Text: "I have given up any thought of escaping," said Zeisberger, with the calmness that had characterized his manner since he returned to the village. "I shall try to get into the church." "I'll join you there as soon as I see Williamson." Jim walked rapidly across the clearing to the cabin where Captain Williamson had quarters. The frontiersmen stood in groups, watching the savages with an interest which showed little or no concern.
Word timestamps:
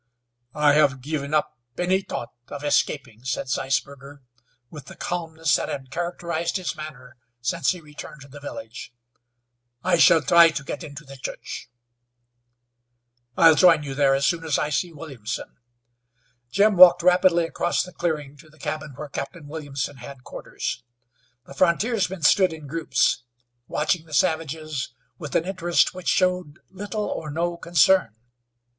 "I 0.55 0.73
have 0.73 1.01
given 1.01 1.31
up 1.31 1.59
any 1.77 2.01
thought 2.01 2.33
of 2.47 2.63
escaping," 2.63 3.23
said 3.23 3.49
Zeisberger, 3.49 4.23
with 4.71 4.85
the 4.85 4.95
calmness 4.95 5.55
that 5.57 5.69
had 5.69 5.91
characterized 5.91 6.57
his 6.57 6.75
manner 6.75 7.17
since 7.39 7.69
he 7.69 7.81
returned 7.81 8.21
to 8.21 8.27
the 8.27 8.39
village. 8.39 8.95
"I 9.83 9.97
shall 9.99 10.23
try 10.23 10.49
to 10.49 10.63
get 10.63 10.83
into 10.83 11.05
the 11.05 11.17
church." 11.17 11.69
"I'll 13.37 13.53
join 13.53 13.83
you 13.83 13.93
there 13.93 14.15
as 14.15 14.25
soon 14.25 14.43
as 14.43 14.57
I 14.57 14.71
see 14.71 14.91
Williamson." 14.91 15.57
Jim 16.49 16.77
walked 16.77 17.03
rapidly 17.03 17.43
across 17.45 17.83
the 17.83 17.93
clearing 17.93 18.35
to 18.37 18.49
the 18.49 18.57
cabin 18.57 18.93
where 18.95 19.07
Captain 19.07 19.47
Williamson 19.47 19.97
had 19.97 20.23
quarters. 20.23 20.83
The 21.45 21.53
frontiersmen 21.53 22.23
stood 22.23 22.53
in 22.53 22.65
groups, 22.65 23.21
watching 23.67 24.07
the 24.07 24.15
savages 24.15 24.95
with 25.19 25.35
an 25.35 25.45
interest 25.45 25.93
which 25.93 26.07
showed 26.07 26.57
little 26.71 27.05
or 27.05 27.29
no 27.29 27.55
concern. 27.55 28.15